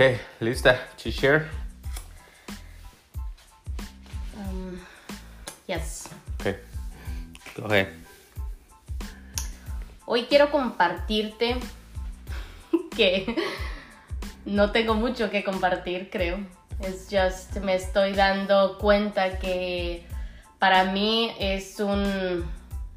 [0.00, 0.88] Ok, lista.
[1.02, 1.46] To share.
[4.34, 4.78] Um,
[5.66, 6.08] yes.
[6.36, 6.56] Ok.
[7.54, 7.88] Go ahead.
[10.06, 11.58] Hoy quiero compartirte
[12.96, 13.36] que
[14.46, 16.38] no tengo mucho que compartir, creo.
[16.80, 20.06] Es just, me estoy dando cuenta que
[20.58, 22.50] para mí es un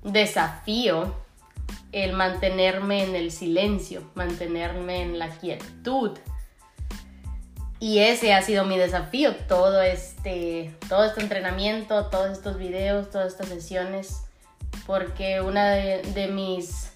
[0.04, 1.14] desafío
[1.92, 6.18] el mantenerme en el silencio, mantenerme en la quietud.
[7.84, 13.34] Y ese ha sido mi desafío, todo este, todo este entrenamiento, todos estos videos, todas
[13.34, 14.24] estas sesiones,
[14.86, 16.94] porque una de, de mis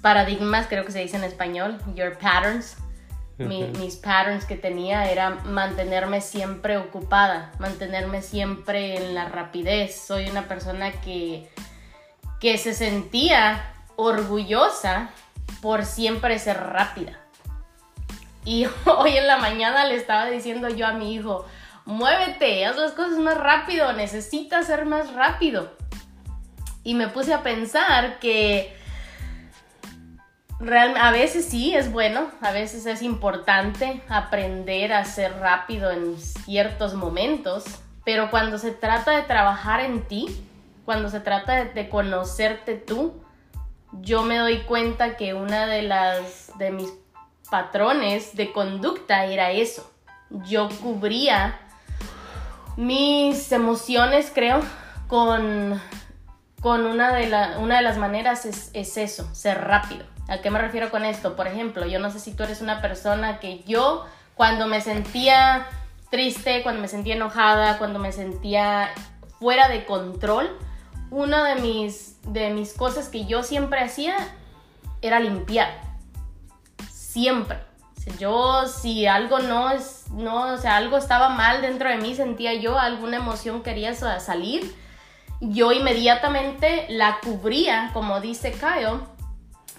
[0.00, 2.78] paradigmas, creo que se dice en español, your patterns,
[3.36, 10.00] mi, mis patterns que tenía era mantenerme siempre ocupada, mantenerme siempre en la rapidez.
[10.00, 11.50] Soy una persona que,
[12.40, 15.10] que se sentía orgullosa
[15.60, 17.18] por siempre ser rápida.
[18.44, 21.46] Y hoy en la mañana le estaba diciendo yo a mi hijo,
[21.84, 25.72] muévete, haz las cosas más rápido, necesitas ser más rápido.
[26.84, 28.76] Y me puse a pensar que
[31.00, 36.94] a veces sí es bueno, a veces es importante aprender a ser rápido en ciertos
[36.94, 37.64] momentos,
[38.04, 40.44] pero cuando se trata de trabajar en ti,
[40.84, 43.14] cuando se trata de, de conocerte tú,
[44.00, 46.92] yo me doy cuenta que una de las de mis
[47.52, 49.92] patrones de conducta era eso.
[50.30, 51.60] Yo cubría
[52.78, 54.62] mis emociones, creo,
[55.06, 55.78] con,
[56.62, 60.06] con una, de la, una de las maneras es, es eso, ser rápido.
[60.28, 61.36] ¿A qué me refiero con esto?
[61.36, 65.66] Por ejemplo, yo no sé si tú eres una persona que yo cuando me sentía
[66.08, 68.88] triste, cuando me sentía enojada, cuando me sentía
[69.38, 70.56] fuera de control,
[71.10, 74.16] una de mis, de mis cosas que yo siempre hacía
[75.02, 75.91] era limpiar.
[77.12, 77.58] Siempre.
[78.18, 82.54] yo, si algo no es, no, o sea, algo estaba mal dentro de mí, sentía
[82.54, 84.74] yo, alguna emoción quería salir,
[85.40, 89.00] yo inmediatamente la cubría, como dice Kyle,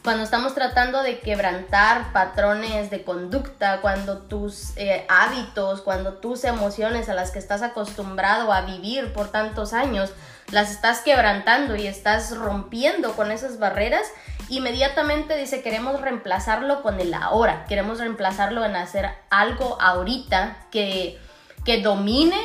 [0.03, 7.09] cuando estamos tratando de quebrantar patrones de conducta, cuando tus eh, hábitos, cuando tus emociones
[7.09, 10.11] a las que estás acostumbrado a vivir por tantos años,
[10.51, 14.05] las estás quebrantando y estás rompiendo con esas barreras,
[14.49, 21.19] inmediatamente dice queremos reemplazarlo con el ahora, queremos reemplazarlo en hacer algo ahorita que,
[21.65, 22.37] que domine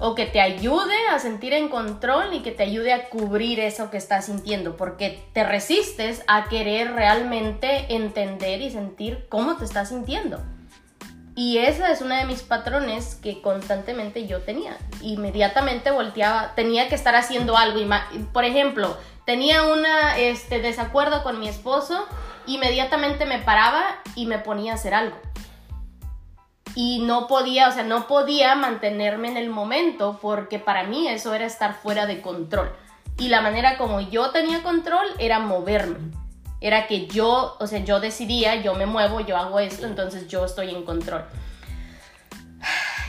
[0.00, 3.90] o que te ayude a sentir en control y que te ayude a cubrir eso
[3.90, 9.88] que estás sintiendo, porque te resistes a querer realmente entender y sentir cómo te estás
[9.88, 10.40] sintiendo.
[11.34, 14.76] Y esa es una de mis patrones que constantemente yo tenía.
[15.02, 17.78] Inmediatamente volteaba, tenía que estar haciendo algo.
[18.32, 18.96] Por ejemplo,
[19.28, 19.84] tenía un
[20.16, 22.06] este, desacuerdo con mi esposo,
[22.46, 23.84] inmediatamente me paraba
[24.14, 25.18] y me ponía a hacer algo
[26.74, 31.34] y no podía, o sea, no podía mantenerme en el momento porque para mí eso
[31.34, 32.74] era estar fuera de control.
[33.18, 35.98] Y la manera como yo tenía control era moverme.
[36.62, 40.46] Era que yo, o sea, yo decidía, yo me muevo, yo hago esto, entonces yo
[40.46, 41.26] estoy en control.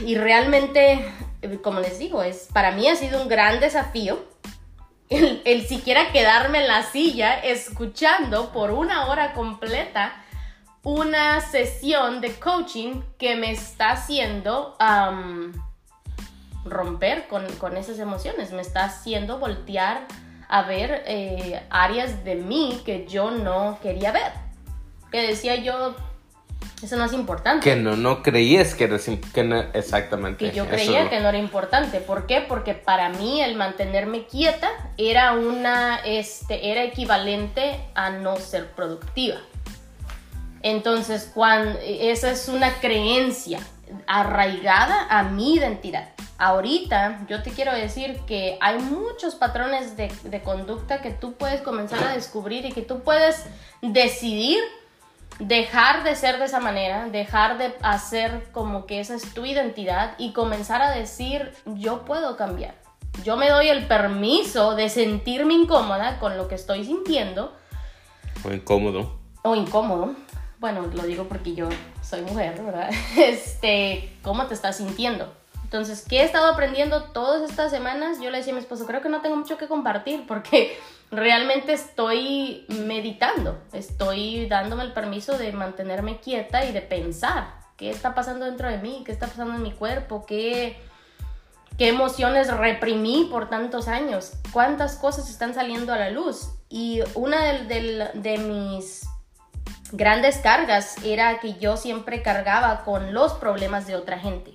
[0.06, 1.10] Y realmente,
[1.64, 4.20] como les digo, es, para mí ha sido un gran desafío
[5.10, 10.14] el, siquiera quedarme en la silla escuchando por una hora completa
[10.84, 14.78] una sesión de coaching que me está haciendo
[16.64, 20.06] romper con, esas emociones, me está haciendo voltear
[20.48, 24.32] a ver eh, áreas de mí que yo no quería ver.
[25.12, 25.96] Que decía yo,
[26.82, 27.64] eso no es importante.
[27.70, 30.50] Que no, no creías que era que exactamente.
[30.50, 32.00] Que yo creía que no era importante.
[32.00, 32.42] ¿Por qué?
[32.42, 39.38] Porque para mí el mantenerme quieta era una, este, era equivalente a no ser productiva.
[40.62, 43.60] Entonces, cuando, esa es una creencia
[44.08, 46.10] arraigada a mi identidad.
[46.38, 51.62] Ahorita yo te quiero decir que hay muchos patrones de, de, conducta que tú puedes
[51.62, 53.46] comenzar a descubrir y que tú puedes
[53.82, 54.60] decidir
[55.40, 60.16] dejar de ser de esa manera, dejar de hacer como que esa es tu identidad
[60.18, 62.76] y comenzar a decir yo puedo cambiar.
[63.24, 67.54] Yo me doy el permiso de sentirme incómoda con lo que estoy sintiendo.
[68.46, 69.20] O incómodo.
[69.44, 70.16] O incómodo
[70.60, 71.70] bueno, lo digo porque yo
[72.02, 72.90] soy mujer, ¿verdad?
[73.18, 75.34] Este, ¿cómo te estás sintiendo?
[75.64, 78.20] Entonces, ¿qué he estado aprendiendo todas estas semanas?
[78.20, 80.78] Yo le decía a mi esposo, creo que no tengo mucho que compartir porque
[81.12, 88.14] realmente estoy meditando, estoy dándome el permiso de mantenerme quieta y de pensar qué está
[88.14, 90.78] pasando dentro de mí, qué está pasando en mi cuerpo, qué,
[91.78, 96.50] qué emociones reprimí por tantos años, cuántas cosas están saliendo a la luz.
[96.70, 99.08] Y una de, de mis
[99.92, 104.54] grandes cargas era que yo siempre cargaba con los problemas de otra gente.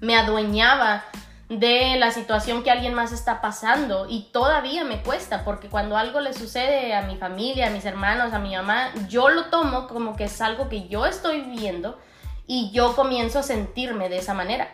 [0.00, 1.04] Me adueñaba
[1.48, 6.20] de la situación que alguien más está pasando y todavía me cuesta porque cuando algo
[6.20, 10.16] le sucede a mi familia, a mis hermanos, a mi mamá, yo lo tomo como
[10.16, 11.98] que es algo que yo estoy viviendo
[12.46, 14.68] y yo comienzo a sentirme de esa manera.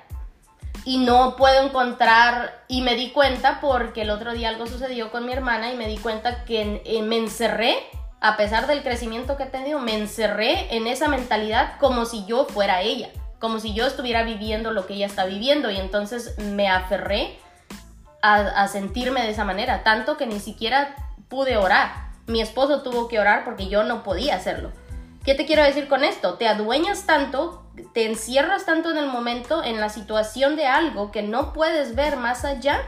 [0.85, 5.27] Y no puedo encontrar, y me di cuenta porque el otro día algo sucedió con
[5.27, 7.77] mi hermana y me di cuenta que eh, me encerré,
[8.21, 12.47] a pesar del crecimiento que he tenido, me encerré en esa mentalidad como si yo
[12.47, 16.69] fuera ella como si yo estuviera viviendo lo que ella está viviendo y entonces me
[16.69, 17.39] aferré
[18.23, 20.95] a, sentirme de esa manera, tanto que ni siquiera
[21.29, 22.11] pude orar.
[22.27, 24.71] Mi esposo tuvo que orar porque yo no podía hacerlo.
[25.25, 26.35] ¿Qué te quiero decir con esto?
[26.35, 27.65] Te adueñas tanto,
[27.95, 32.19] te encierras tanto en el momento, en la situación de algo que no puedes ver
[32.19, 32.83] más allá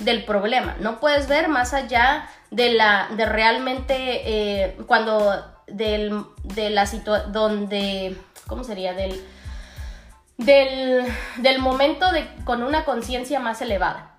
[0.00, 6.70] del problema, no puedes ver más allá de la, de realmente, eh, cuando, del, de
[6.70, 8.16] la situación, donde,
[8.48, 8.94] ¿cómo sería?
[8.94, 9.22] Del,
[10.36, 14.16] del, momento de, con una conciencia más elevada.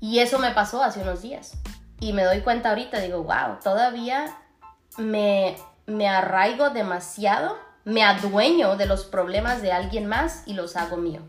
[0.00, 1.58] Y eso me pasó hace unos días.
[2.00, 4.36] Y me doy cuenta ahorita, digo, wow, todavía
[4.98, 5.56] me,
[5.86, 11.22] me arraigo demasiado, me adueño de los problemas de alguien más y los hago mío.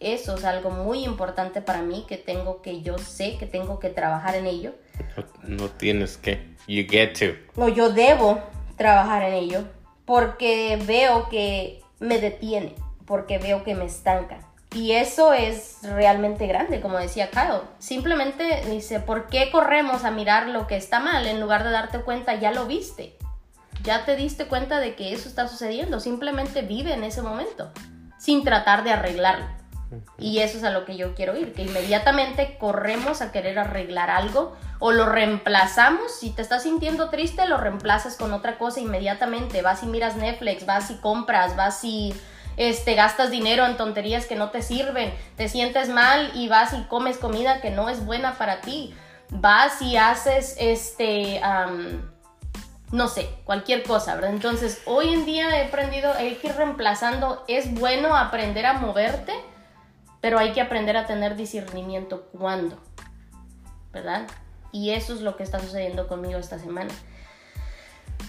[0.00, 3.88] Eso es algo muy importante para mí que tengo que, yo sé que tengo que
[3.88, 4.74] trabajar en ello.
[5.42, 7.60] No, tienes que, you get to.
[7.60, 8.40] No, yo debo
[8.76, 9.64] trabajar en ello
[10.04, 12.74] porque veo que me detiene
[13.06, 14.38] porque veo que me estanca.
[14.74, 17.60] Y eso es realmente grande, como decía Kyle.
[17.78, 22.00] Simplemente dice, ¿por qué corremos a mirar lo que está mal en lugar de darte
[22.00, 23.16] cuenta, ya lo viste?
[23.82, 26.00] Ya te diste cuenta de que eso está sucediendo.
[26.00, 27.70] Simplemente vive en ese momento,
[28.18, 29.46] sin tratar de arreglarlo.
[30.18, 34.08] Y eso es a lo que yo quiero ir, que inmediatamente corremos a querer arreglar
[34.08, 36.18] algo o lo reemplazamos.
[36.18, 39.60] Si te estás sintiendo triste, lo reemplazas con otra cosa inmediatamente.
[39.60, 42.14] Vas y miras Netflix, vas y compras, vas y
[42.56, 46.82] este, gastas dinero en tonterías que no te sirven, te sientes mal y vas y
[46.84, 48.94] comes comida que no es buena para ti,
[49.30, 51.40] vas y haces, este,
[52.90, 54.30] no sé, cualquier cosa, ¿verdad?
[54.30, 59.32] Entonces, hoy en día he aprendido, hay que ir reemplazando, es bueno aprender a moverte,
[60.20, 62.78] pero hay que aprender a tener discernimiento cuando,
[63.92, 64.26] ¿verdad?
[64.70, 66.92] Y eso es lo que está sucediendo conmigo esta semana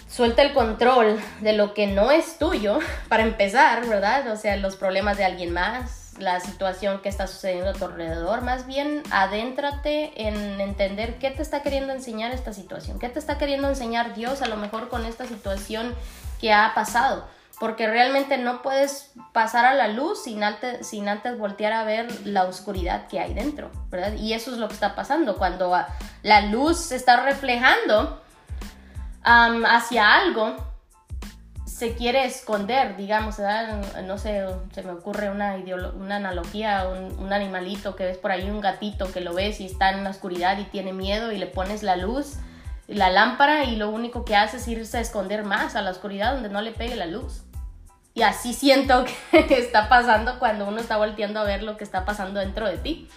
[0.08, 4.30] suelta el control de lo que no es tuyo, para empezar, ¿verdad?
[4.30, 8.42] O sea, los problemas de alguien más, la situación que está sucediendo a tu alrededor,
[8.42, 13.38] más bien adéntrate en entender qué te está queriendo enseñar esta situación, qué te está
[13.38, 15.94] queriendo enseñar Dios a lo mejor con esta situación
[16.40, 17.26] que ha pasado,
[17.58, 22.26] porque realmente no puedes pasar a la luz sin antes, sin antes voltear a ver
[22.26, 24.14] la oscuridad que hay dentro, ¿verdad?
[24.14, 25.74] Y eso es lo que está pasando, cuando
[26.22, 28.23] la luz se está reflejando,
[29.24, 30.54] hacia algo,
[31.64, 33.36] se quiere esconder, digamos,
[34.04, 35.56] no sé, se me ocurre una,
[35.96, 39.66] una analogía, un, un, animalito que ves por ahí, un gatito que lo ves y
[39.66, 42.36] está en la oscuridad y tiene miedo y le pones la luz,
[42.86, 46.34] la lámpara y lo único que hace es irse a esconder más a la oscuridad
[46.34, 47.42] donde no le pegue la luz.
[48.14, 52.04] Y así siento que está pasando cuando uno está volteando a ver lo que está
[52.04, 53.08] pasando dentro de ti.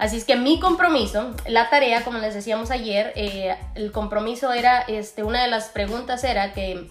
[0.00, 4.80] Así es que mi compromiso, la tarea, como les decíamos ayer, eh, el compromiso era,
[4.80, 6.90] este, una de las preguntas era que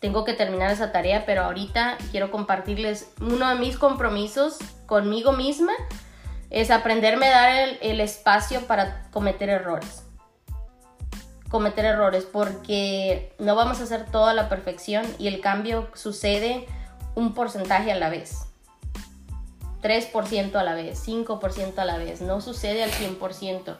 [0.00, 5.72] tengo que terminar esa tarea, pero ahorita quiero compartirles uno de mis compromisos conmigo misma,
[6.50, 10.04] es aprenderme a dar el, el espacio para cometer errores.
[11.48, 16.66] Cometer errores, porque no vamos a hacer todo a la perfección y el cambio sucede
[17.14, 18.49] un porcentaje a la vez.
[19.82, 23.76] 3% a la vez, 5% a la vez, no sucede al 100%.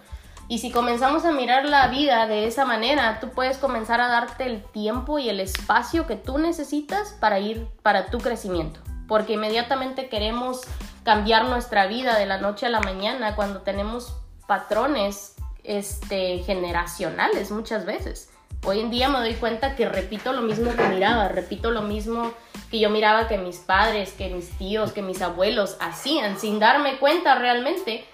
[0.48, 4.46] Y si comenzamos a mirar la vida de esa manera, tú puedes comenzar a darte
[4.46, 8.80] el tiempo y el espacio que tú necesitas para ir para tu crecimiento.
[9.06, 10.62] Porque inmediatamente queremos
[11.04, 14.16] cambiar nuestra vida de la noche a la mañana cuando tenemos
[14.48, 18.30] patrones este, generacionales muchas veces.
[18.62, 22.32] Hoy en día me doy cuenta que repito lo mismo que miraba, repito lo mismo
[22.70, 26.98] que yo miraba que mis padres, que mis tíos, que mis abuelos hacían sin darme
[26.98, 28.04] cuenta realmente.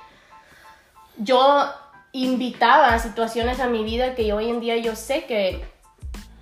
[1.18, 1.68] Yo
[2.12, 5.64] invitaba situaciones a mi vida que hoy en día yo sé que,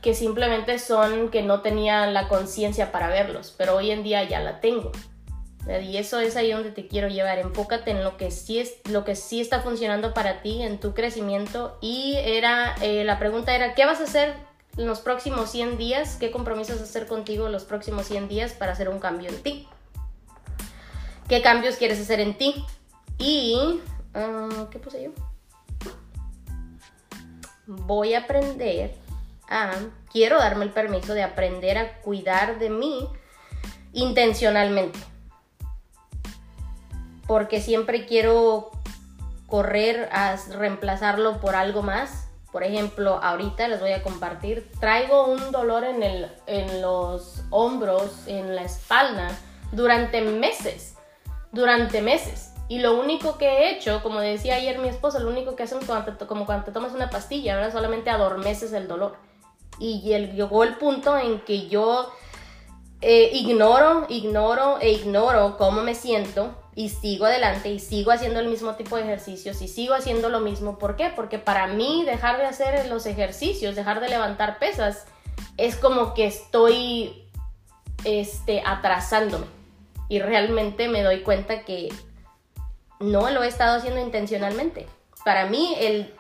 [0.02, 4.40] que simplemente son que no tenía la conciencia para verlos, pero hoy en día ya
[4.40, 4.92] la tengo.
[5.66, 7.38] Y eso es ahí donde te quiero llevar.
[7.38, 10.94] Enfócate en lo que sí, es, lo que sí está funcionando para ti, en tu
[10.94, 11.78] crecimiento.
[11.80, 14.34] Y era, eh, la pregunta era, ¿qué vas a hacer
[14.76, 18.72] en los próximos 100 días, qué compromisos hacer contigo en los próximos 100 días para
[18.72, 19.68] hacer un cambio en ti.
[21.28, 22.64] ¿Qué cambios quieres hacer en ti?
[23.18, 23.80] Y,
[24.14, 25.10] ah, ¿qué puse yo?
[27.66, 28.94] Voy a aprender
[29.48, 29.72] a
[30.12, 33.08] quiero darme el permiso de aprender a cuidar de mí
[33.92, 34.98] intencionalmente.
[37.26, 38.70] Porque siempre quiero
[39.46, 42.28] correr a reemplazarlo por algo más.
[42.50, 48.26] Por ejemplo, ahorita les voy a compartir, traigo un dolor en, el, en los hombros,
[48.26, 49.28] en la espalda,
[49.72, 50.94] durante meses.
[51.50, 52.52] Durante meses.
[52.68, 55.80] Y lo único que he hecho, como decía ayer mi esposa, lo único que hacen
[56.26, 57.72] como cuando te tomas una pastilla, ¿verdad?
[57.72, 59.16] Solamente adormeces el dolor.
[59.78, 62.10] Y llegó el punto en que yo
[63.00, 68.48] eh, ignoro, ignoro e ignoro cómo me siento y sigo adelante y sigo haciendo el
[68.48, 70.78] mismo tipo de ejercicios y sigo haciendo lo mismo.
[70.78, 71.12] ¿Por qué?
[71.14, 75.06] Porque para mí dejar de hacer los ejercicios, dejar de levantar pesas,
[75.56, 77.24] es como que estoy
[78.04, 79.46] este, atrasándome.
[80.08, 81.88] Y realmente me doy cuenta que
[82.98, 84.86] no lo he estado haciendo intencionalmente.
[85.24, 86.12] Para mí el,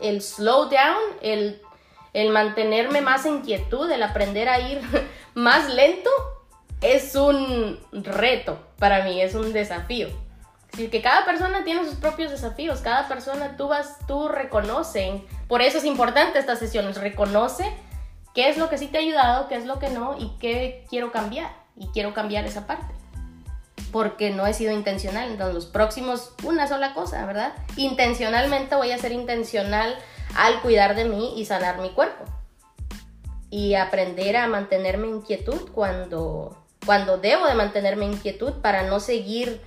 [0.00, 1.60] el slow down, el,
[2.14, 4.80] el mantenerme más en quietud, el aprender a ir
[5.34, 6.10] más lento,
[6.80, 10.08] es un reto para mí, es un desafío.
[10.72, 15.62] Así que cada persona tiene sus propios desafíos, cada persona tú vas, tú reconocen, por
[15.62, 17.72] eso es importante estas sesiones, reconoce
[18.34, 20.84] qué es lo que sí te ha ayudado, qué es lo que no y qué
[20.90, 22.92] quiero cambiar y quiero cambiar esa parte
[23.92, 25.30] porque no he sido intencional.
[25.30, 27.52] Entonces, los próximos, una sola cosa, ¿verdad?
[27.76, 29.96] Intencionalmente voy a ser intencional
[30.34, 32.24] al cuidar de mí y sanar mi cuerpo.
[33.48, 39.00] Y aprender a mantenerme en quietud cuando, cuando debo de mantenerme en quietud para no
[39.00, 39.60] seguir,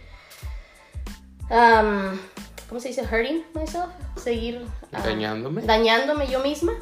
[1.49, 3.03] ¿cómo se dice?
[3.03, 3.87] Hurting myself.
[4.17, 5.61] Seguir dañándome.
[5.61, 6.73] Dañándome yo misma.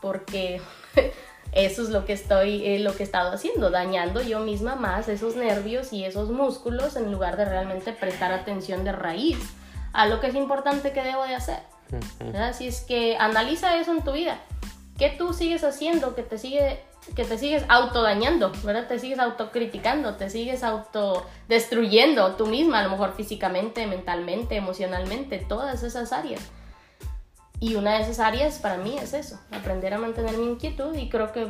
[0.00, 0.60] Porque
[1.52, 5.08] eso es lo que estoy, eh, lo que he estado haciendo, dañando yo misma más
[5.08, 9.38] esos nervios y esos músculos en lugar de realmente prestar atención de raíz
[9.92, 11.60] a lo que es importante que debo de hacer.
[12.34, 14.38] Así es que analiza eso en tu vida.
[14.98, 16.80] ¿Qué tú sigues haciendo que te sigue
[17.14, 18.88] que te sigues autodañando, ¿verdad?
[18.88, 25.82] Te sigues autocriticando, te sigues autodestruyendo tú misma, a lo mejor físicamente, mentalmente, emocionalmente, todas
[25.82, 26.40] esas áreas.
[27.60, 31.08] Y una de esas áreas para mí es eso, aprender a mantener mi inquietud y
[31.08, 31.48] creo que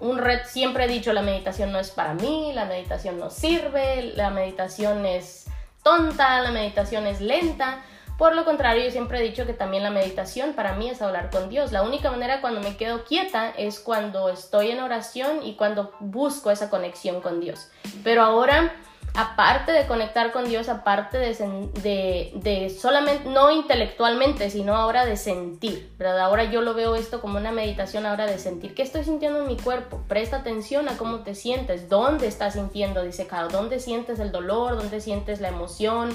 [0.00, 4.12] un red, siempre he dicho, la meditación no es para mí, la meditación no sirve,
[4.16, 5.46] la meditación es
[5.82, 7.82] tonta, la meditación es lenta.
[8.18, 11.30] Por lo contrario, yo siempre he dicho que también la meditación para mí es hablar
[11.30, 11.72] con Dios.
[11.72, 16.50] La única manera cuando me quedo quieta es cuando estoy en oración y cuando busco
[16.50, 17.70] esa conexión con Dios.
[18.04, 18.72] Pero ahora
[19.14, 26.20] aparte de conectar con Dios, aparte de, solamente, no intelectualmente, sino ahora de sentir, ¿verdad?
[26.20, 28.74] Ahora yo lo veo esto como una meditación ahora de sentir.
[28.74, 30.02] ¿Qué estoy sintiendo en mi cuerpo?
[30.08, 34.76] Presta atención a cómo te sientes, dónde estás sintiendo, dice Caro, dónde sientes el dolor,
[34.76, 36.10] dónde sientes la emoción,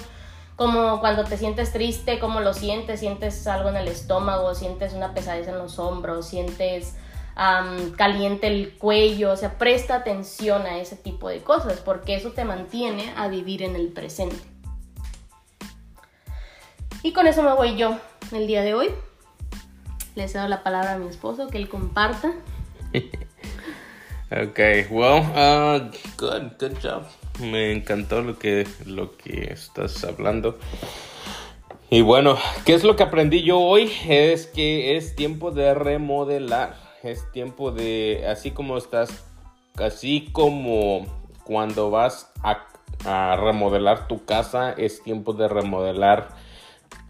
[0.59, 5.13] como cuando te sientes triste, cómo lo sientes, sientes algo en el estómago, sientes una
[5.13, 6.97] pesadez en los hombros, sientes
[7.95, 12.43] caliente el cuello, o sea, presta atención a ese tipo de cosas, porque eso te
[12.43, 14.35] mantiene a vivir en el presente.
[17.03, 17.97] Y con eso me voy yo
[18.33, 18.89] el día de hoy.
[20.15, 22.33] Le cedo la palabra a mi esposo que él comparta.
[24.29, 24.59] ok,
[24.91, 27.05] well, uh, good, good job.
[27.39, 30.58] Me encantó lo que, lo que estás hablando.
[31.89, 33.91] Y bueno, ¿qué es lo que aprendí yo hoy?
[34.08, 39.24] Es que es tiempo de remodelar es tiempo de, así como estás,
[39.75, 41.05] así como
[41.43, 42.65] cuando vas a,
[43.38, 46.36] remodelar tu casa, es tiempo de remodelar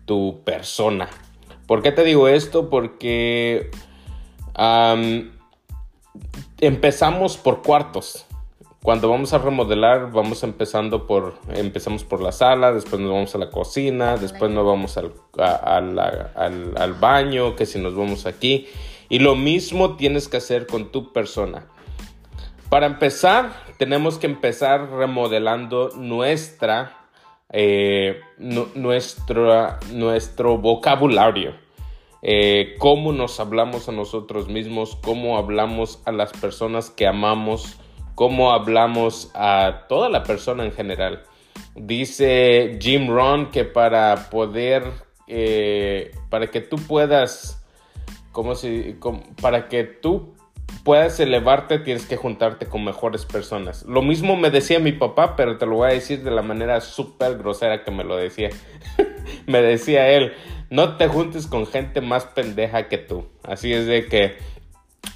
[0.06, 1.10] tu persona.
[1.66, 2.70] ¿Por qué te digo esto?
[2.70, 3.72] Porque
[6.60, 8.28] empezamos por cuartos.
[8.82, 13.38] Cuando vamos a remodelar, vamos empezando por, empezamos por la sala, después nos vamos a
[13.38, 18.68] la cocina, después nos vamos al, al, al baño, que si nos vamos aquí.
[19.10, 21.66] Y lo mismo tienes que hacer con tu persona.
[22.70, 27.08] Para empezar, tenemos que empezar remodelando nuestra,
[27.52, 29.78] eh, nuestro
[30.60, 31.56] vocabulario.
[32.22, 37.80] Eh, cómo nos hablamos a nosotros mismos, cómo hablamos a las personas que amamos,
[38.20, 41.24] cómo hablamos a toda la persona en general.
[41.74, 44.84] Dice Jim Ron que para poder,
[45.28, 47.64] eh, para que tú puedas
[48.34, 48.98] como si,
[49.42, 50.36] para que tú
[50.84, 53.84] puedas elevarte tienes que juntarte con mejores personas.
[53.84, 56.82] Lo mismo me decía mi papá, pero te lo voy a decir de la manera
[56.82, 58.50] súper grosera que me lo decía.
[59.48, 60.34] me decía él,
[60.70, 63.30] no te juntes con gente más pendeja que tú.
[63.44, 64.36] Así es de que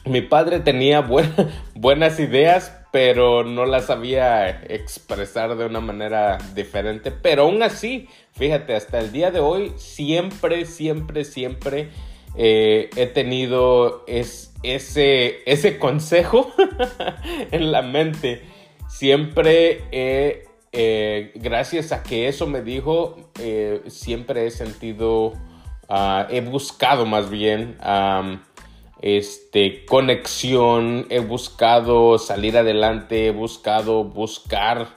[0.05, 1.01] mi padre tenía
[1.75, 7.09] buenas ideas, pero no las sabía expresar de una manera diferente.
[7.09, 11.89] Pero aún así, fíjate, hasta el día de hoy, siempre, siempre, siempre
[12.37, 16.53] eh, he tenido es, ese, ese consejo
[17.51, 18.43] en la mente.
[18.87, 23.17] Siempre he, gracias a que eso me dijo,
[23.87, 25.33] siempre he sentido,
[25.89, 27.75] ah, he buscado más bien
[29.03, 34.87] este, conexión, he buscado salir adelante, he buscado buscar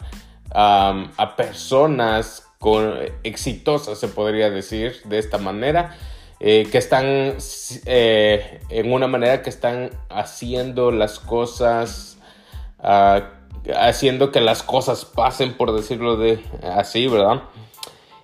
[0.54, 2.94] a personas con,
[3.24, 5.96] exitosas, se podría decir de esta manera,
[6.38, 7.36] eh, que están
[7.84, 12.18] eh, en una manera que están haciendo las cosas,
[12.78, 13.30] ah,
[13.76, 17.42] haciendo que las cosas pasen, por decirlo de así, ¿verdad?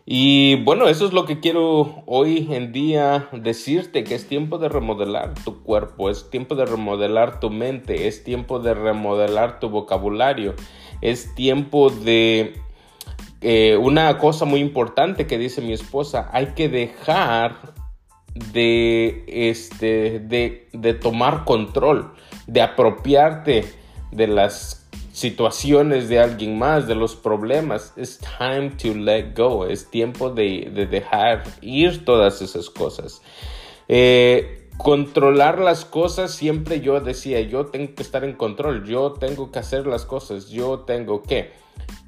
[0.04, 4.68] Y bueno, eso es lo que quiero hoy en día decirte, que es tiempo de
[4.68, 10.54] remodelar tu cuerpo, es tiempo de remodelar tu mente, es tiempo de remodelar tu vocabulario,
[11.00, 12.54] es tiempo de...
[13.44, 17.74] Eh, una cosa muy importante que dice mi esposa, hay que dejar
[18.52, 22.12] de, este, de, de tomar control,
[22.46, 23.64] de apropiarte
[24.12, 24.81] de las
[25.12, 27.92] situaciones de alguien más, de los problemas.
[27.96, 29.66] Es time to let go.
[29.66, 33.22] Es tiempo de, dejar ir todas esas cosas.
[33.88, 39.52] Eh, controlar las cosas, siempre yo decía, yo tengo que estar en control, yo tengo
[39.52, 41.52] que hacer las cosas, yo tengo que.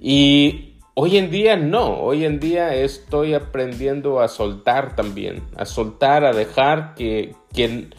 [0.00, 6.24] Y hoy en día no, hoy en día estoy aprendiendo a soltar también, a soltar,
[6.24, 7.90] a dejar que, que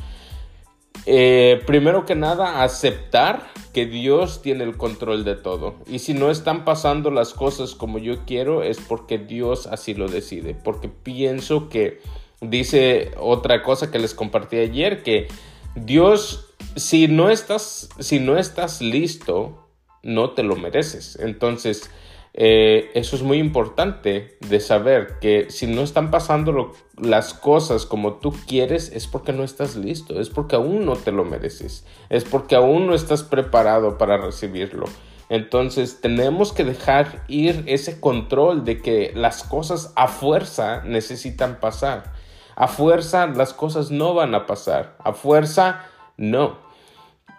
[1.06, 5.76] eh, primero que nada, aceptar que Dios tiene el control de todo.
[5.86, 10.08] Y si no están pasando las cosas como yo quiero, es porque Dios así lo
[10.08, 10.56] decide.
[10.56, 12.00] Porque pienso que
[12.40, 15.28] dice otra cosa que les compartí ayer, que
[15.76, 19.68] Dios, si no estás, si no estás listo,
[20.04, 21.18] no te lo mereces.
[21.20, 21.92] Entonces,
[22.38, 28.16] eh, eso es muy importante de saber que si no están pasando las cosas como
[28.16, 32.26] tú quieres es porque no estás listo, es porque aún no te lo mereces, es
[32.26, 34.86] porque aún no estás preparado para recibirlo.
[35.30, 42.12] Entonces tenemos que dejar ir ese control de que las cosas a fuerza necesitan pasar.
[42.58, 44.98] A fuerza las cosas no van a pasar.
[45.00, 45.86] A fuerza
[46.18, 46.58] no.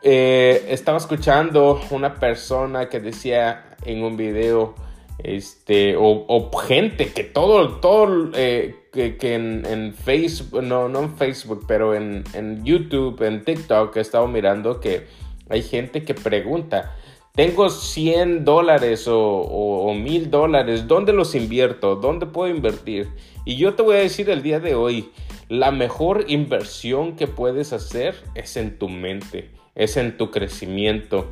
[0.02, 4.74] Eh, estaba escuchando una persona que decía en un video,
[5.18, 11.94] este, o, gente que todo, todo, eh, que, en, Facebook, no, no en Facebook, pero
[11.94, 12.24] en,
[12.64, 15.06] YouTube, en TikTok, he estado mirando que
[15.48, 16.96] hay gente que pregunta,
[17.34, 21.96] tengo 100 dólares o, 1000 dólares, ¿dónde los invierto?
[21.96, 23.08] ¿Dónde puedo invertir?
[23.44, 25.10] Y yo te voy a decir el día de hoy,
[25.48, 31.30] la mejor inversión que puedes hacer es en tu mente, es en tu crecimiento.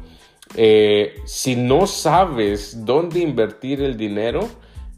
[0.57, 4.49] Eh, si no sabes dónde invertir el dinero,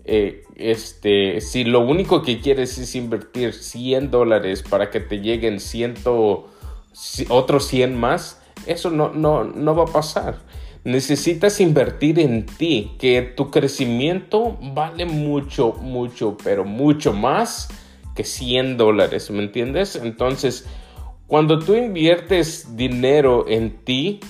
[0.05, 5.61] eh, este, si lo único que quieres es invertir 100 dólares para que te lleguen
[5.61, 6.49] ciento,
[7.29, 10.39] otros 100 más, eso no, no, no va a pasar.
[10.85, 17.69] Necesitas invertir en ti, que tu crecimiento vale mucho, mucho, pero mucho más
[18.15, 19.97] que 100 dólares, ¿me entiendes?
[19.97, 20.65] Entonces,
[21.27, 24.21] cuando tú inviertes dinero en ti,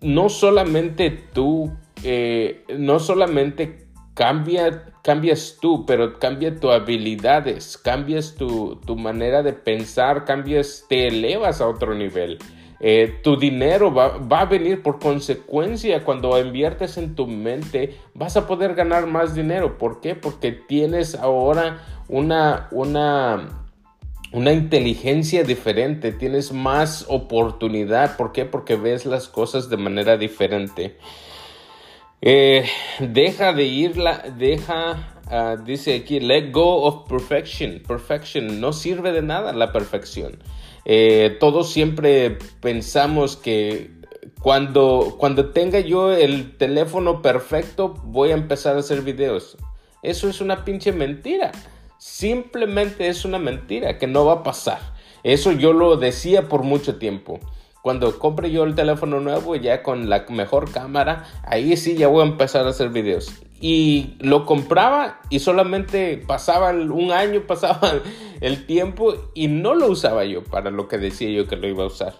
[0.00, 8.78] no solamente tú, eh, no solamente cambia, cambias tú, pero cambia tus habilidades, cambias tu,
[8.96, 12.38] manera de pensar, cambias, te elevas a otro nivel.
[12.82, 18.38] Eh, tu dinero va, va, a venir por consecuencia cuando inviertes en tu mente, vas
[18.38, 19.76] a poder ganar más dinero.
[19.76, 20.14] ¿Por qué?
[20.14, 23.69] Porque tienes ahora una, una,
[24.32, 28.16] una inteligencia diferente, tienes más oportunidad.
[28.16, 28.44] ¿Por qué?
[28.44, 30.96] Porque ves las cosas de manera diferente.
[32.22, 32.66] Eh,
[33.00, 37.82] deja de irla, deja, ah, dice aquí, let go of perfection.
[37.86, 40.38] Perfection no sirve de nada la perfección.
[40.84, 43.90] Eh, todos siempre pensamos que
[44.40, 49.56] cuando, cuando tenga yo el teléfono perfecto voy a empezar a hacer videos.
[50.02, 51.52] Eso es una pinche mentira.
[52.00, 54.80] Simplemente es una mentira que no va a pasar.
[55.22, 57.40] Eso yo lo decía por mucho tiempo.
[57.82, 62.22] Cuando compre yo el teléfono nuevo ya con la mejor cámara, ahí sí ya voy
[62.22, 63.30] a empezar a hacer videos.
[63.60, 67.92] Y lo compraba y solamente pasaba un año, pasaba
[68.40, 71.84] el tiempo y no lo usaba yo para lo que decía yo que lo iba
[71.84, 72.14] a usar.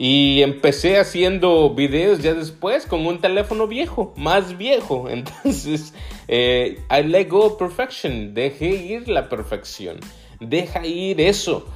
[0.00, 5.08] Y empecé haciendo videos ya después con un teléfono viejo, más viejo.
[5.10, 5.92] Entonces,
[6.28, 8.32] eh, I let go perfection.
[8.32, 9.98] Dejé ir la perfección.
[10.38, 11.66] Deja ir eso.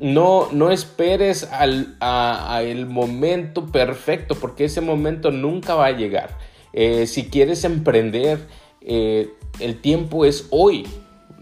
[0.00, 6.30] No, no esperes al a, el momento perfecto, porque ese momento nunca va a llegar.
[6.72, 8.38] Eh, si quieres emprender,
[8.80, 9.28] eh,
[9.60, 10.86] el tiempo es hoy.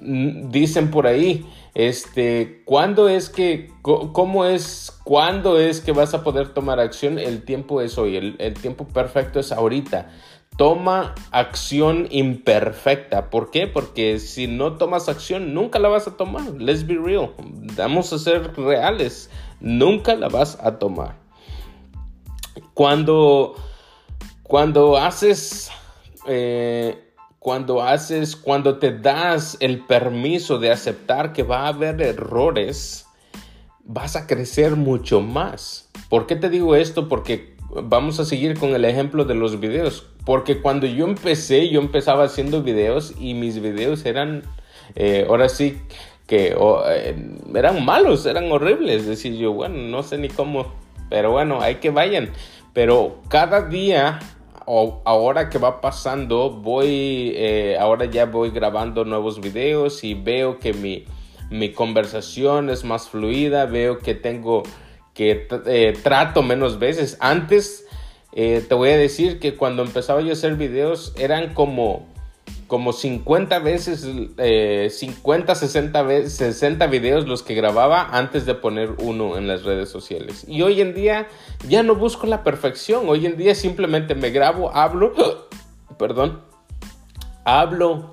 [0.01, 6.55] Dicen por ahí, Este, ¿cuándo es que, cómo es, cuándo es que vas a poder
[6.55, 7.19] tomar acción?
[7.19, 10.11] El tiempo es hoy, el, tiempo perfecto es ahorita.
[10.57, 13.29] Toma acción imperfecta.
[13.29, 13.67] ¿Por qué?
[13.67, 16.49] Porque si no tomas acción, nunca la vas a tomar.
[16.61, 17.33] Let's be real.
[17.77, 19.31] Vamos a ser reales.
[19.59, 21.17] Nunca la vas a tomar.
[22.73, 23.57] Cuando,
[24.45, 25.73] cuando haces
[26.29, 27.14] eh,
[27.45, 33.07] cuando haces, cuando te das el permiso de aceptar que va a haber errores,
[33.85, 35.91] vas a crecer mucho más.
[36.09, 37.07] ¿Por qué te digo esto?
[37.07, 40.07] Porque vamos a seguir con el ejemplo de los videos.
[40.25, 44.45] Porque cuando yo empecé, yo empezaba haciendo videos y mis videos eran,
[44.95, 45.83] eh, ahora sí,
[46.27, 46.57] que
[46.89, 49.05] eh, eran malos, eran horribles.
[49.05, 50.73] Decir yo, bueno, no sé ni cómo,
[51.11, 52.31] pero bueno, hay que vayan.
[52.73, 54.19] Pero cada día
[54.67, 60.73] ahora que va pasando, voy, eh, ahora ya voy grabando nuevos videos y veo que
[60.73, 61.05] mi,
[61.51, 64.63] mi conversación es más fluida, veo que tengo,
[65.13, 67.17] que eh, trato menos veces.
[67.21, 67.87] Antes,
[68.33, 72.07] eh, te voy a decir que cuando empezaba yo a hacer videos eran como
[72.75, 79.39] como 50 veces, 50, 60, veces, 60 videos los que grababa antes de poner uno
[79.39, 80.45] en las redes sociales.
[80.49, 81.29] Y hoy en día
[81.69, 83.09] ya no busco la perfección.
[83.09, 85.13] Hoy en día simplemente me grabo, hablo,
[86.01, 86.41] perdón,
[87.45, 88.11] hablo,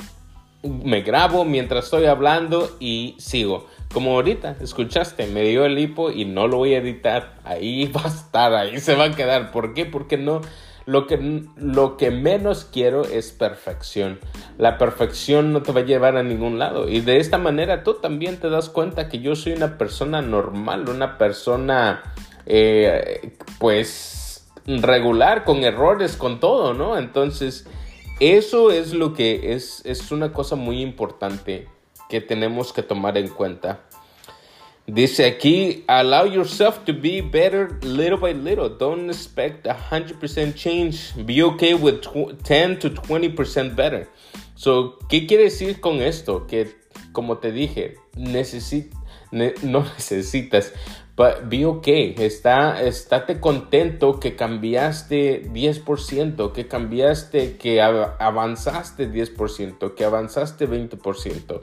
[0.62, 3.66] me grabo mientras estoy hablando y sigo.
[3.92, 7.34] Como ahorita, escuchaste, me dio el hipo y no lo voy a editar.
[7.46, 9.50] Ahí va a estar, ahí se va a quedar.
[9.50, 9.88] ¿Por qué?
[9.88, 10.42] Porque no
[10.86, 14.20] lo que, lo que menos quiero es perfección.
[14.58, 16.90] La perfección no te va a llevar a ningún lado.
[16.90, 20.90] Y de esta manera tú también te das cuenta que yo soy una persona normal,
[20.90, 22.02] una persona
[22.46, 26.98] eh, pues regular, con errores, con todo, ¿no?
[26.98, 27.68] Entonces,
[28.20, 31.68] eso es lo que es, es una cosa muy importante
[32.10, 33.82] que tenemos que tomar en cuenta.
[34.94, 38.68] Dice aquí, allow yourself to be better little by little.
[38.68, 41.14] Don't expect 100% change.
[41.26, 42.02] Be okay with
[42.44, 44.10] 10 to 20% better.
[44.56, 46.46] So, ¿qué quiere decir con esto?
[46.46, 46.76] Que,
[47.14, 48.94] como te dije, necesit
[49.32, 50.74] no necesitas,
[51.16, 52.14] but be okay.
[52.18, 61.62] Está, estate contento que cambiaste 10%, que cambiaste, que avanzaste 10%, que avanzaste 20%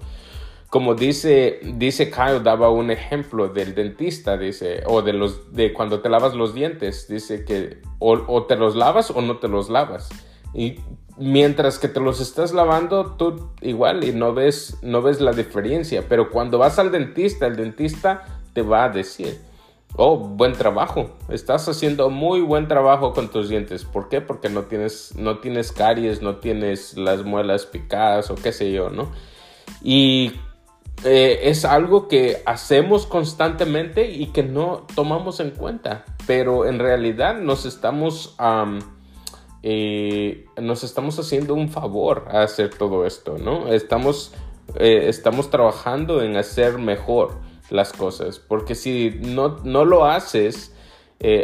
[0.71, 6.01] como dice, dice Kyle, daba un ejemplo del dentista, dice, o de los, de cuando
[6.01, 10.11] te lavas los dientes, dice que o, te los lavas o no te los lavas.
[10.53, 10.81] Y
[11.17, 16.05] mientras que te los estás lavando, tú igual y no ves, no ves la diferencia.
[16.07, 19.41] Pero cuando vas al dentista, el dentista te va a decir,
[19.97, 23.85] oh, buen trabajo, estás haciendo muy buen trabajo con tus dientes.
[23.87, 24.21] ¿Por qué?
[24.21, 28.91] Porque no tienes, no tienes caries, no tienes las muelas picadas o qué sé yo,
[28.91, 29.11] ¿no?
[29.83, 30.33] Y
[31.05, 37.39] eh, es algo que hacemos constantemente y que no tomamos en cuenta, pero en realidad
[37.39, 38.37] nos estamos,
[39.63, 43.73] eh, nos estamos haciendo un favor a hacer todo esto, ¿no?
[43.73, 44.35] Estamos,
[44.75, 47.39] eh, estamos trabajando en hacer mejor
[47.71, 50.75] las cosas, porque si no, no lo haces,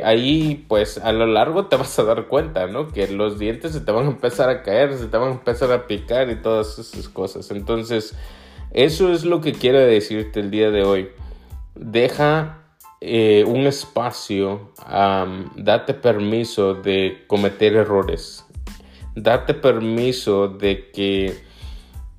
[0.04, 2.88] ahí pues a lo largo te vas a dar cuenta, ¿no?
[2.88, 5.70] Que los dientes se te van a empezar a caer, se te van a empezar
[5.70, 7.50] a picar y todas esas cosas.
[7.52, 8.16] Entonces,
[8.74, 11.08] eso es lo que quiero decirte el día de hoy.
[11.76, 12.64] Deja
[13.00, 14.72] eh, un espacio,
[15.56, 18.44] date permiso de cometer errores.
[19.14, 21.44] Date permiso de que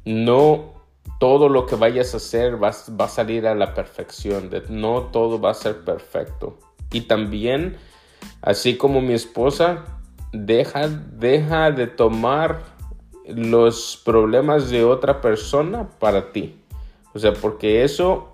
[0.06, 0.74] no
[1.20, 5.42] todo lo que vayas a hacer va, va, a salir a la perfección, no todo
[5.42, 6.58] va a ser perfecto.
[6.92, 7.78] Y también,
[8.42, 9.84] así como mi esposa,
[10.32, 12.75] deja, deja de tomar
[13.28, 16.56] los problemas de otra persona para ti.
[17.14, 18.34] O sea, porque eso,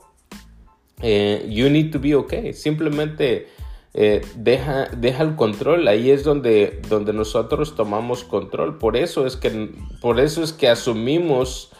[1.01, 2.53] eh, you need to be okay.
[2.53, 3.47] Simplemente
[3.93, 5.87] eh, deja, deja el control.
[5.87, 8.77] Ahí es donde, donde nosotros tomamos control.
[8.77, 9.69] Por eso es que,
[10.01, 11.71] por eso es que asumimos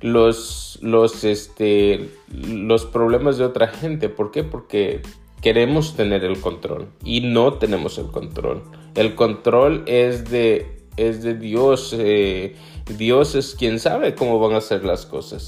[0.00, 4.08] los, los, este, los problemas de otra gente.
[4.08, 4.44] ¿Por qué?
[4.44, 5.02] Porque
[5.40, 8.62] queremos tener el control y no tenemos el control.
[8.94, 11.94] El control es de es de Dios.
[11.96, 12.56] Eh,
[12.96, 15.46] Dios es quien sabe cómo van a ser las cosas.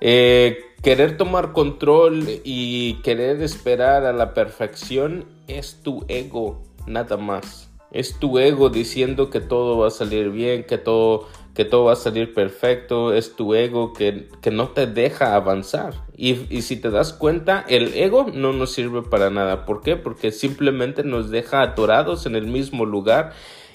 [0.00, 7.70] Eh, querer tomar control y querer esperar a la perfección es tu ego, nada más.
[7.92, 11.94] Es tu ego diciendo que todo va a salir bien, que todo, que todo va
[11.94, 13.12] a salir perfecto.
[13.12, 15.94] Es tu ego que, no te deja avanzar.
[16.16, 19.66] Y, y, si te das cuenta, el ego no nos sirve para nada.
[19.66, 19.96] ¿Por qué?
[19.96, 23.32] Porque simplemente nos deja atorados en el mismo lugar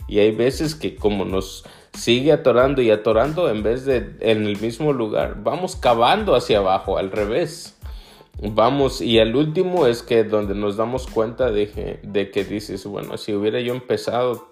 [0.07, 4.59] y hay veces que como nos sigue atorando y atorando en vez de en el
[4.59, 5.37] mismo lugar.
[5.43, 7.77] Vamos cavando hacia abajo, al revés.
[8.41, 13.17] Vamos, y el último es que donde nos damos cuenta de de que dices, bueno,
[13.17, 14.49] si hubiera yo empezado,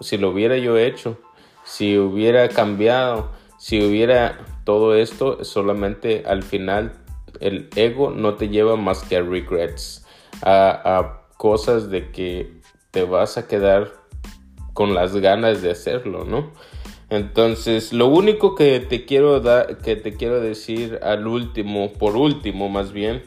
[0.00, 1.18] si lo hubiera yo hecho,
[1.64, 6.92] si hubiera cambiado, si hubiera todo esto, solamente al final
[7.40, 10.06] el ego no te lleva más que a regrets,
[10.42, 12.60] a cosas de que
[12.92, 14.05] te vas a quedar
[14.76, 16.52] con las ganas de hacerlo, ¿no?
[17.08, 22.68] Entonces, lo único que te quiero dar, que te quiero decir al último, por último
[22.68, 23.22] más bien,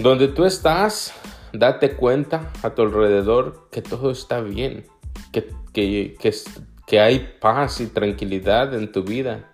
[0.00, 1.14] donde tú estás,
[1.52, 4.86] date cuenta a tu alrededor que todo está bien,
[5.30, 6.16] que, que,
[6.88, 9.52] que, hay paz y tranquilidad en tu vida.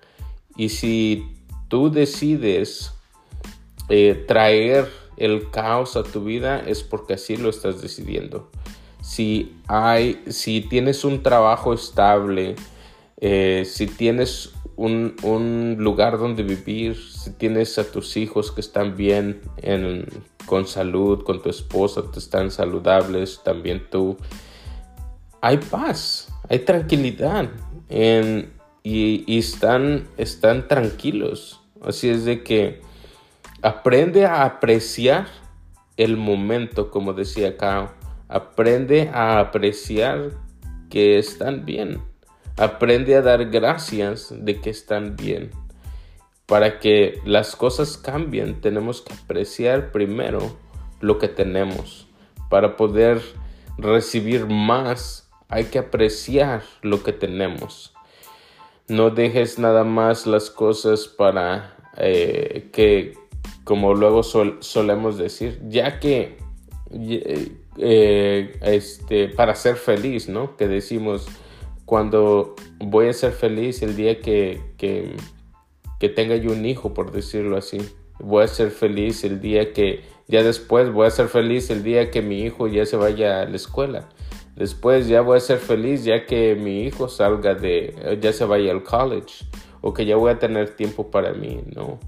[0.56, 1.36] Y si
[1.68, 2.94] tú decides
[3.90, 8.50] eh, traer el caos a tu vida, es porque así lo estás decidiendo
[9.08, 12.56] si hay, si tienes un trabajo estable,
[13.16, 19.40] eh, si tienes un, lugar donde vivir, si tienes a tus hijos que están bien
[20.44, 24.18] con salud, con tu esposa, que están saludables, también tú,
[25.40, 27.48] hay paz, hay tranquilidad
[28.82, 31.62] y, están, están tranquilos.
[31.80, 32.82] Así es de que
[33.62, 35.28] aprende a apreciar
[35.96, 37.97] el momento, como decía Kao
[38.28, 40.32] Aprende a apreciar
[40.90, 42.02] que están bien.
[42.56, 45.50] Aprende a dar gracias de que están bien.
[46.46, 50.56] Para que las cosas cambien, tenemos que apreciar primero
[51.00, 52.06] lo que tenemos.
[52.50, 53.20] Para poder
[53.78, 57.94] recibir más, hay que apreciar lo que tenemos.
[58.88, 63.14] No dejes nada más las cosas para eh, que,
[63.64, 66.38] como luego solemos decir, ya que
[67.78, 70.56] eh, este, para ser feliz, ¿no?
[70.56, 71.28] Que decimos,
[71.84, 75.16] cuando voy a ser feliz el día que, que,
[75.98, 77.78] que tenga yo un hijo, por decirlo así.
[78.20, 82.10] Voy a ser feliz el día que, ya después voy a ser feliz el día
[82.10, 84.08] que mi hijo ya se vaya a la escuela.
[84.56, 88.72] Después ya voy a ser feliz ya que mi hijo salga de, ya se vaya
[88.72, 89.46] al college
[89.80, 91.98] o que ya voy a tener tiempo para mí, ¿no?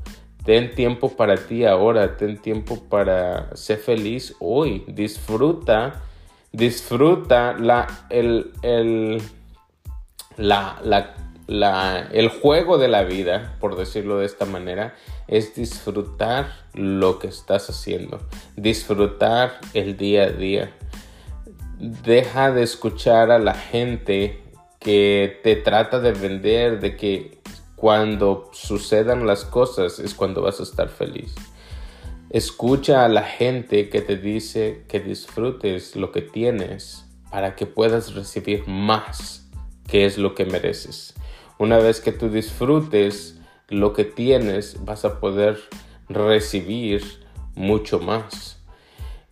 [0.50, 4.82] Ten tiempo para ti ahora, ten tiempo para ser feliz hoy.
[4.88, 6.02] Disfruta,
[6.50, 9.22] disfruta la, el, el,
[10.36, 10.76] la,
[11.46, 14.96] la, el juego de la vida, por decirlo de esta manera,
[15.28, 18.18] es disfrutar lo que estás haciendo,
[18.56, 20.72] disfrutar el día a día.
[21.78, 24.42] Deja de escuchar a la gente
[24.80, 27.39] que te trata de vender, de que
[27.80, 31.34] cuando sucedan las cosas es cuando vas a estar feliz.
[32.28, 38.14] Escucha a la gente que te dice que disfrutes lo que tienes para que puedas
[38.14, 39.48] recibir más,
[39.88, 41.14] que es lo que mereces.
[41.58, 45.58] Una vez que tú disfrutes lo que tienes, vas a poder
[46.10, 47.02] recibir
[47.54, 48.60] mucho más.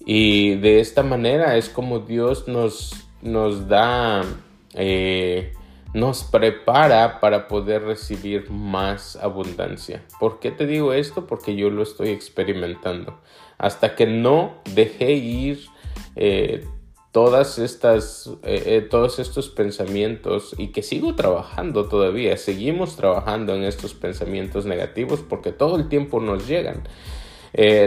[0.07, 4.25] Y de esta manera es como Dios nos, nos da
[4.73, 5.53] eh,
[5.95, 10.03] nos prepara para poder recibir más abundancia.
[10.21, 11.27] ¿Por qué te digo esto?
[11.27, 13.19] Porque yo lo estoy experimentando.
[13.57, 15.67] Hasta que no dejé ir
[16.15, 16.65] eh,
[17.11, 23.65] todas estas, eh, eh, todos estos pensamientos y que sigo trabajando todavía, seguimos trabajando en
[23.65, 26.83] estos pensamientos negativos porque todo el tiempo nos llegan.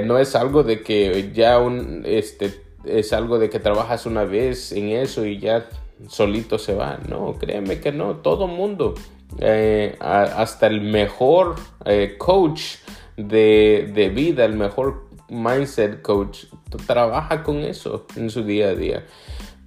[0.05, 4.71] no es algo de que ya un, este, es algo de que trabajas una vez
[4.71, 5.69] en eso y ya
[6.07, 6.99] solito se va.
[7.07, 8.17] No, créeme que no.
[8.17, 8.95] Todo mundo,
[9.39, 12.75] eh, hasta el mejor eh, coach
[13.17, 16.45] de, de, vida, el mejor mindset coach,
[16.85, 19.05] trabaja con eso en su día a día.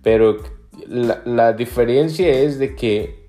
[0.02, 0.38] Pero
[0.86, 3.24] la, la diferencia es de que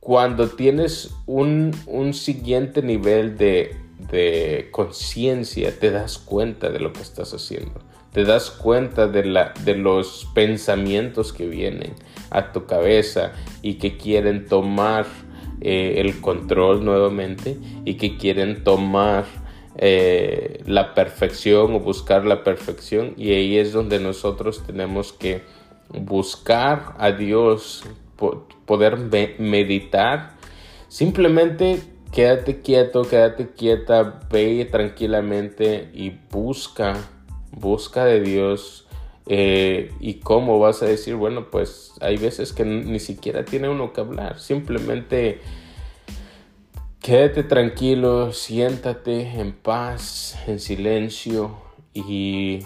[0.00, 3.76] cuando tienes un, un siguiente nivel de,
[4.10, 9.54] de conciencia, te das cuenta de lo que estás haciendo te das cuenta de, la,
[9.64, 11.94] de los pensamientos que vienen
[12.30, 15.06] a tu cabeza y que quieren tomar
[15.60, 19.24] eh, el control nuevamente y que quieren tomar
[19.76, 23.14] eh, la perfección o buscar la perfección.
[23.16, 25.42] Y ahí es donde nosotros tenemos que
[25.88, 27.84] buscar a Dios,
[28.66, 28.98] poder
[29.38, 30.36] meditar,
[30.88, 31.80] simplemente
[32.12, 36.96] quédate quieto, quédate quieta, ve tranquilamente y busca
[37.52, 38.86] busca de Dios.
[39.26, 43.92] Eh, y cómo vas a decir, bueno, pues hay veces que ni siquiera tiene uno
[43.92, 45.40] que hablar, simplemente
[47.00, 51.56] quédate tranquilo, siéntate en paz, en silencio
[51.94, 52.60] y,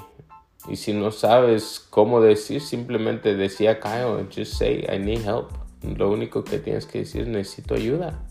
[0.68, 5.51] y si no sabes cómo decir, simplemente decía Kyle, just say I need help.
[5.83, 8.26] lo único que tienes que decir necesito ayuda.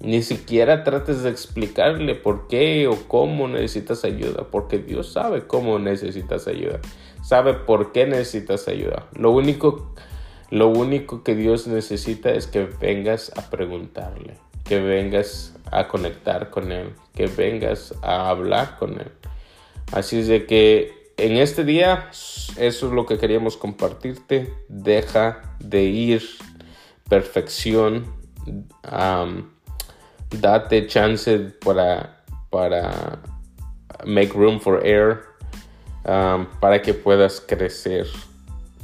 [0.00, 5.78] Ni siquiera trates de explicarle por qué o cómo necesitas ayuda, porque Dios sabe cómo
[5.78, 6.80] necesitas ayuda,
[7.22, 9.06] sabe por qué necesitas ayuda.
[9.14, 9.94] Lo único,
[10.50, 16.72] lo único que Dios necesita es que vengas a preguntarle, que vengas a conectar con
[16.72, 19.12] Él, que vengas a hablar con Él.
[19.92, 24.54] Así es de que en este día eso es lo que queríamos compartirte.
[24.68, 26.22] Deja de ir
[27.10, 28.06] perfección
[30.30, 31.26] date chance
[31.64, 32.10] para,
[32.50, 33.18] para
[34.04, 35.24] make room for air,
[36.04, 38.06] um, para que puedas crecer.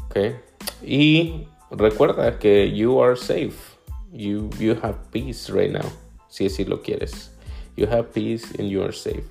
[0.07, 0.37] ¿okay?
[0.83, 3.77] Y recuerda que you are safe.
[4.13, 5.91] You, you have peace right now.
[6.29, 7.31] Si así lo quieres.
[7.77, 9.25] You have peace and you are safe.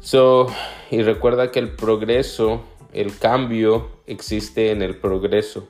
[0.00, 0.46] So,
[0.90, 5.66] y recuerda que el progreso, el cambio existe en el progreso.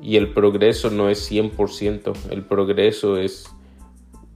[0.00, 2.14] Y el progreso no es 100%.
[2.30, 3.46] El progreso es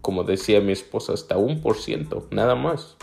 [0.08, 2.96] como decía mi esposa, hasta un por ciento, nada más.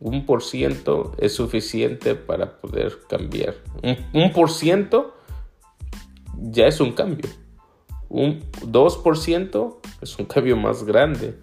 [0.00, 3.54] Un por ciento es suficiente para poder cambiar.
[4.14, 5.14] Un, por ciento
[6.38, 7.28] ya es un cambio.
[8.08, 11.34] Un 2% es un cambio más grande.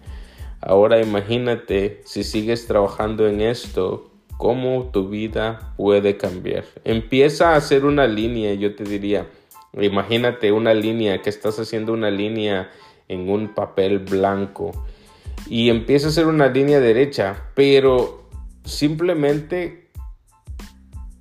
[0.60, 6.64] Ahora imagínate si sigues trabajando en esto, cómo tu vida puede cambiar.
[6.82, 9.28] Empieza a hacer una línea, yo te diría,
[9.72, 12.72] imagínate una línea, que estás haciendo una línea
[13.06, 14.72] en un papel blanco
[15.48, 18.28] y empieza a ser una línea derecha, pero
[18.64, 19.88] simplemente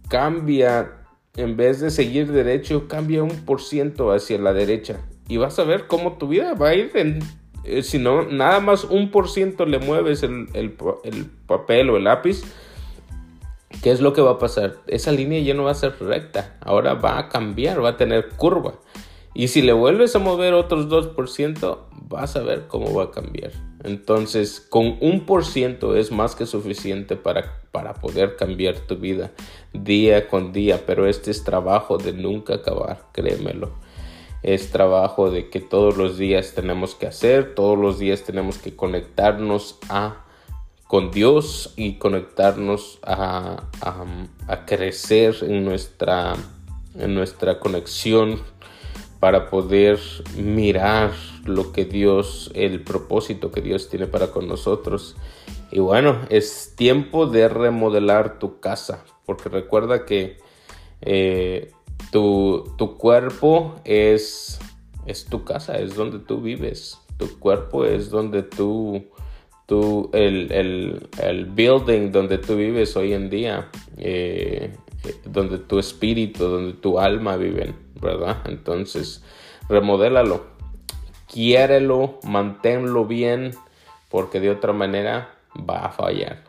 [0.08, 0.92] cambia,
[1.36, 5.64] en vez de seguir derecho, cambia un por ciento hacia la derecha y vas a
[5.64, 6.92] ver cómo tu vida va a ir
[7.64, 10.72] eh, si no, nada más un por ciento le mueves el, el
[11.48, 12.44] papel o el lápiz,
[13.82, 14.76] ¿qué es lo que va a pasar?
[14.88, 18.30] Esa línea ya no va a ser recta, ahora va a cambiar, va a tener
[18.36, 18.76] curva.
[19.38, 23.52] Y si le vuelves a mover otros 2%, vas a ver cómo va a cambiar.
[23.84, 29.32] Entonces, con un por ciento es más que suficiente para, para poder cambiar tu vida
[29.74, 30.84] día con día.
[30.88, 33.74] Pero este es trabajo de nunca acabar, créemelo.
[34.42, 38.74] Es trabajo de que todos los días tenemos que hacer, todos los días tenemos que
[38.74, 40.22] conectarnos a
[40.88, 44.06] con Dios y conectarnos a, a,
[44.48, 46.36] a crecer en nuestra,
[46.98, 48.40] en nuestra conexión
[49.26, 50.00] para poder
[50.38, 51.12] mirar
[51.46, 55.16] lo que Dios, el propósito que Dios tiene para con nosotros.
[55.72, 60.38] Y bueno, es tiempo de remodelar tu casa, porque recuerda que
[61.02, 61.72] eh,
[62.12, 64.60] tu, tu, cuerpo es,
[65.08, 67.00] es tu casa, es donde tú vives.
[67.18, 69.06] Tu cuerpo es donde tú,
[69.66, 74.72] tú el, el, el building donde tú vives hoy en día, eh,
[75.26, 78.38] donde tu espíritu, donde tu alma viven, ¿verdad?
[78.46, 79.24] Entonces,
[79.70, 80.46] remodélalo,
[81.32, 83.52] quiérelo, manténlo bien,
[84.10, 86.44] porque de otra manera va a fallar.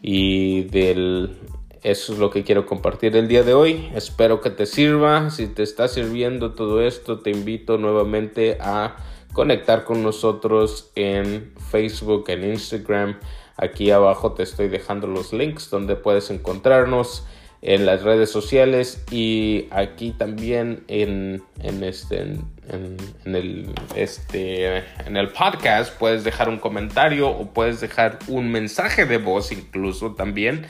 [0.00, 1.36] Y del,
[1.82, 3.90] eso es lo que quiero compartir el día de hoy.
[3.94, 5.30] Espero que te sirva.
[5.30, 8.96] Si te está sirviendo todo esto, te invito nuevamente a
[9.32, 13.18] conectar con nosotros en Facebook, en Instagram.
[13.56, 17.24] Aquí abajo te estoy dejando los links donde puedes encontrarnos
[17.60, 22.20] en las redes sociales y aquí también en, en este,
[22.68, 29.06] en, el, este, en el podcast puedes dejar un comentario o puedes dejar un mensaje
[29.06, 30.66] de voz incluso también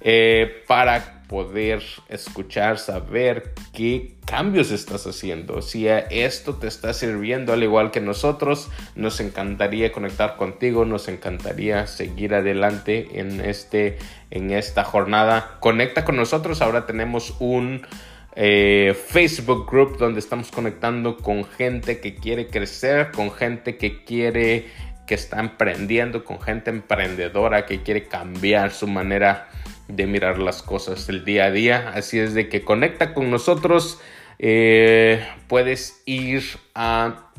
[0.00, 5.62] eh, para poder escuchar, saber qué cambios estás haciendo.
[5.62, 11.86] Si esto te está sirviendo al igual que nosotros, nos encantaría conectar contigo, nos encantaría
[11.86, 13.96] seguir adelante en, este,
[14.30, 15.56] en esta jornada.
[15.60, 17.86] Conecta con nosotros, ahora tenemos un...
[18.34, 24.68] Eh, Facebook group donde estamos conectando con gente que quiere crecer, con gente que quiere,
[25.06, 29.50] que está emprendiendo, con gente emprendedora que quiere cambiar su manera
[29.88, 31.92] de mirar las cosas del día a día.
[31.94, 34.00] Así es de que conecta con nosotros.
[34.38, 37.30] Eh, puedes ir a,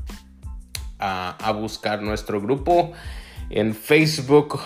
[1.00, 2.94] a, buscar nuestro grupo
[3.50, 4.60] en Facebook.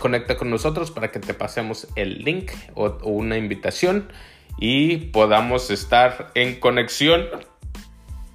[0.00, 4.08] conecta con nosotros para que te pasemos el link o una invitación
[4.58, 7.26] y podamos estar en conexión.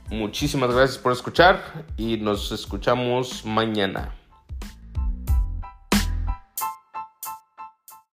[0.09, 4.18] Muchísimas gracias por escuchar y nos escuchamos mañana.